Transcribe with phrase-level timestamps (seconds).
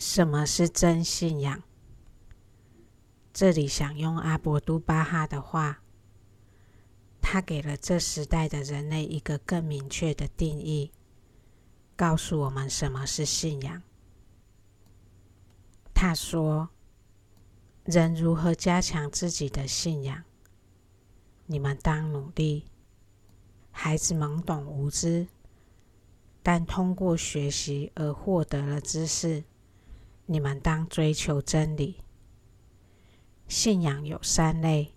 [0.00, 1.62] 什么是真信仰？
[3.34, 5.82] 这里想用阿博都巴哈的话，
[7.20, 10.90] 他给了这时代的人类一个更明确的定义，
[11.96, 13.82] 告诉我们什么是信仰。
[15.92, 16.70] 他说
[17.84, 20.24] ：“人如何加强自己的信仰？
[21.44, 22.64] 你们当努力。
[23.70, 25.28] 孩子懵懂无知，
[26.42, 29.44] 但通过学习而获得了知识。”
[30.30, 31.96] 你们当追求真理。
[33.48, 34.94] 信仰有三类。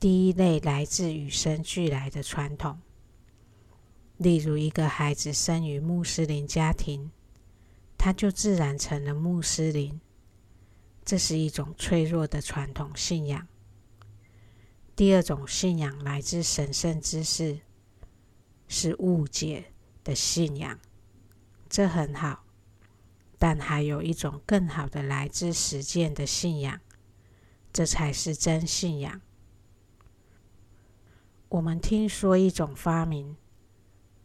[0.00, 2.80] 第一类来自与生俱来的传统，
[4.16, 7.12] 例如一个孩子生于穆斯林家庭，
[7.96, 10.00] 他就自然成了穆斯林。
[11.04, 13.46] 这是一种脆弱的传统信仰。
[14.96, 17.60] 第二种信仰来自神圣知识，
[18.66, 19.66] 是误解
[20.02, 20.76] 的信仰，
[21.68, 22.45] 这很好。
[23.38, 26.80] 但还有一种更好的来自实践的信仰，
[27.72, 29.20] 这才是真信仰。
[31.48, 33.36] 我们听说一种发明，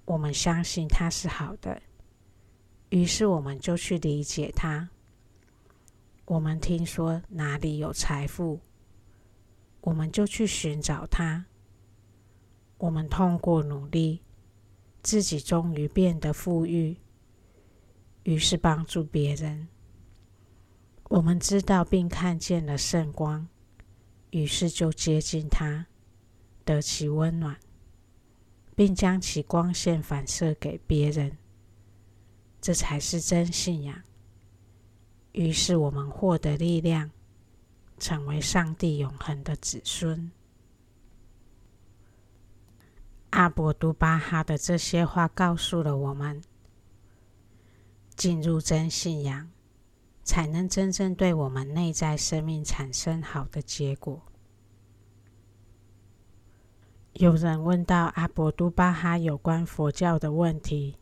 [0.05, 1.81] 我们相信它是好的，
[2.89, 4.89] 于是我们就去理解它。
[6.25, 8.61] 我们听说哪里有财富，
[9.81, 11.45] 我们就去寻找它。
[12.77, 14.21] 我们通过努力，
[15.03, 16.97] 自己终于变得富裕。
[18.23, 19.67] 于是帮助别人，
[21.05, 23.47] 我们知道并看见了圣光，
[24.29, 25.87] 于是就接近它，
[26.63, 27.57] 得其温暖，
[28.75, 31.37] 并将其光线反射给别人。
[32.61, 34.03] 这才是真信仰。
[35.31, 37.09] 于是我们获得力量，
[37.97, 40.31] 成为上帝永恒的子孙。
[43.31, 46.39] 阿伯都巴哈的这些话告诉了我们。
[48.21, 49.49] 进入真信仰，
[50.23, 54.21] 才能真正对我们内在生命产生好的结果。
[57.13, 60.97] 有人问到阿博都巴哈有关佛教的问题，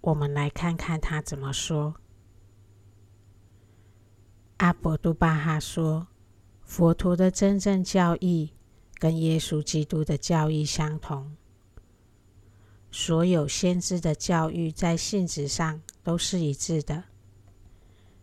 [0.00, 1.96] 我们来看看他怎么说。
[4.56, 6.08] 阿博都巴哈说
[6.64, 8.54] ：“佛陀的真正教义
[8.94, 11.36] 跟耶稣基督的教义相同。”
[12.90, 17.04] 所有先知的教育在性质上都是一致的。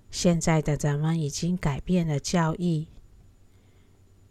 [0.10, 2.88] 现在的人们已经改变了教义。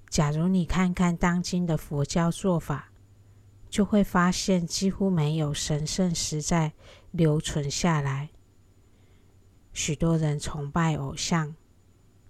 [0.08, 2.90] 假如你看看当今的佛教做法，
[3.70, 6.72] 就会发现几乎没有神圣实在
[7.12, 8.30] 留存下来。
[9.72, 11.54] 许多人崇拜偶像，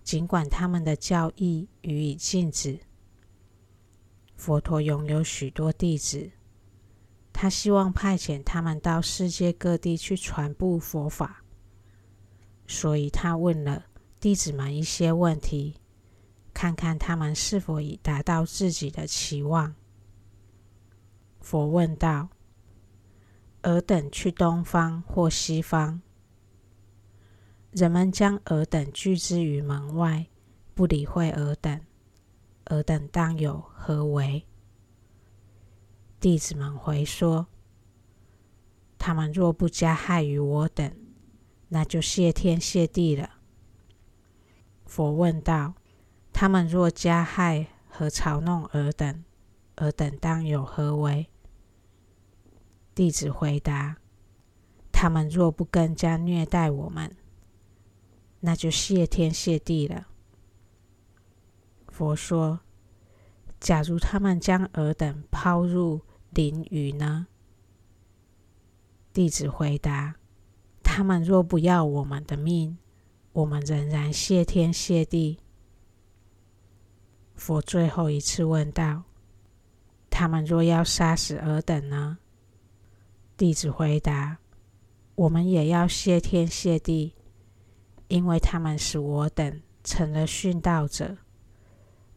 [0.03, 2.81] 尽管他们的教义予以禁止。
[4.37, 6.31] 佛陀拥有许多弟子。
[7.35, 11.43] 他希望派遣他们到世界各地去传布佛法，
[12.65, 13.87] 所以他问了
[14.21, 15.75] 弟子们一些问题，
[16.55, 19.75] 看看他们是否已达到自己的期望。
[21.41, 22.29] 佛问道
[23.63, 26.01] ：“尔等去东方或西方，
[27.73, 30.25] 人们将尔等拒之于门外，
[30.73, 31.81] 不理会尔等，
[32.67, 34.47] 尔等当有何为？”
[36.25, 37.49] 弟子们回说
[38.99, 40.91] ：“他们若不加害于我等，
[41.69, 43.29] 那就谢天谢地了。”
[44.89, 45.75] 佛问道
[46.33, 49.23] ：“他们若加害和嘲弄尔等，
[49.77, 51.29] 尔等当有何为？”
[52.97, 53.99] 弟子回答
[54.91, 57.15] ：“他们若不更加虐待我们，
[58.41, 60.07] 那就谢天谢地了。”
[61.93, 62.61] 佛说
[63.61, 66.01] ：“假如他们将尔等抛入……”
[66.35, 67.29] 淋雨呢？
[69.13, 70.17] 弟子回答
[70.83, 72.77] ：“他们若不要我们的命，
[73.33, 75.39] 我们仍然谢天谢地。”
[77.35, 79.05] 佛最后一次问道
[80.11, 82.19] ：“他们若要杀死尔等呢？”
[83.37, 84.39] 弟子回答
[85.15, 87.15] ：“我们也要谢天谢地，
[88.09, 91.17] 因为他们使我等成了殉道者，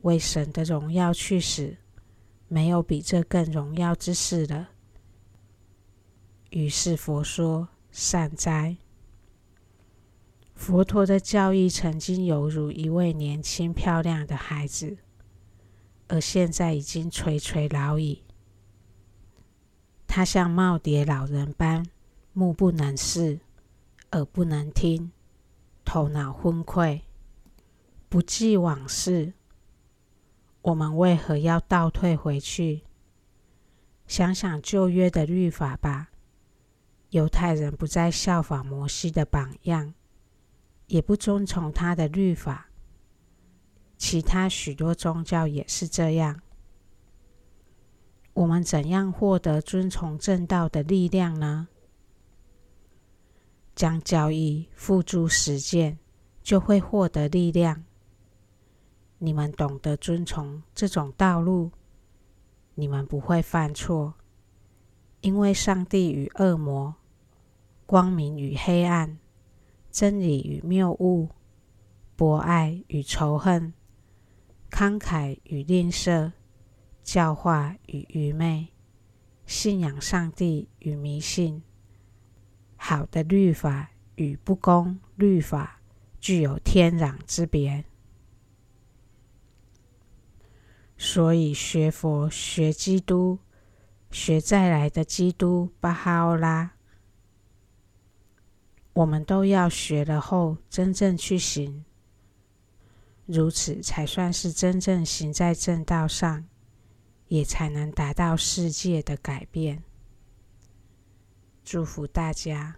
[0.02, 1.78] 为神的荣耀去死。”
[2.48, 4.70] 没有比这更荣耀之事了。
[6.50, 8.78] 于是佛说：“善哉！
[10.56, 14.98] 佛陀的教义曾经犹如一位年轻漂亮的孩子，
[16.08, 18.24] 而现在已经垂垂老矣。
[20.08, 21.86] 他像耄耋老人般，
[22.34, 23.40] 目不能视，
[24.14, 25.12] 耳不能听，
[25.84, 27.02] 头脑昏聩，
[28.10, 29.34] 不记往事。”
[30.68, 32.82] 我们为何要倒退回去？
[34.06, 36.10] 想想旧约的律法吧。
[37.12, 39.94] 犹太人不再效仿摩西的榜样，
[40.88, 42.68] 也不遵从他的律法。
[43.98, 46.42] 其他许多宗教也是这样。
[48.34, 51.70] 我们怎样获得遵从正道的力量呢？
[53.74, 55.98] 将教义付诸实践，
[56.44, 57.86] 就会获得力量。
[59.20, 61.72] 你们懂得遵从这种道路，
[62.76, 64.16] 你们不会犯错，
[65.22, 66.96] 因为上帝与恶魔、
[67.86, 69.18] 光明与黑暗、
[69.92, 71.30] 真理与谬误、
[72.16, 73.74] 博爱与仇恨、
[74.70, 76.34] 慷慨与吝啬。
[77.04, 78.68] 教化与愚昧，
[79.46, 81.64] 信仰上帝与迷信，
[82.76, 85.80] 好的律法与不公律法
[86.20, 87.86] 具有天壤之别。
[90.98, 93.40] 所以，学佛、学基督、
[94.12, 96.72] 学再来的基督巴哈欧拉，
[98.94, 101.86] 我们都要学了后真正去行，
[103.26, 106.46] 如此才算是真正行在正道上。
[107.30, 109.84] 也才能达到世界的改变。
[111.62, 112.78] 祝福大家。